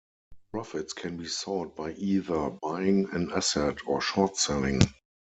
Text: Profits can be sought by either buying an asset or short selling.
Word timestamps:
Profits 0.51 0.93
can 0.93 1.17
be 1.17 1.27
sought 1.27 1.75
by 1.75 1.91
either 1.91 2.49
buying 2.63 3.07
an 3.13 3.31
asset 3.33 3.85
or 3.85 4.01
short 4.01 4.35
selling. 4.35 4.81